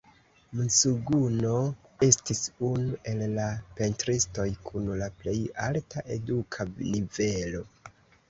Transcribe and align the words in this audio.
Mzuguno 0.59 1.49
estis 2.05 2.39
unu 2.69 2.95
el 3.11 3.21
la 3.35 3.45
pentristoj 3.81 4.47
kun 4.69 4.89
la 5.03 5.09
plej 5.21 5.37
alta 5.69 6.05
eduka 6.17 6.67
nivelo. 6.81 7.63